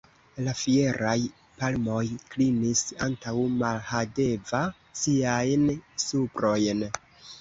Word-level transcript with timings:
La 0.45 0.53
fieraj 0.59 1.19
palmoj 1.59 2.01
klinis 2.31 2.81
antaŭ 3.07 3.35
Mahadeva 3.59 4.63
siajn 5.03 5.69
suprojn. 6.07 6.87